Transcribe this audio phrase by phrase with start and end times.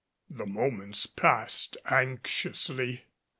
[0.31, 3.05] The moments passed anxiously.